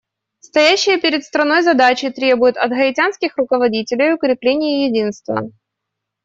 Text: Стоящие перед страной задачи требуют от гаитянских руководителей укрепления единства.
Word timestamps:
Стоящие 0.39 0.99
перед 0.99 1.23
страной 1.23 1.61
задачи 1.61 2.09
требуют 2.09 2.57
от 2.57 2.71
гаитянских 2.71 3.37
руководителей 3.37 4.15
укрепления 4.15 4.87
единства. 4.87 5.51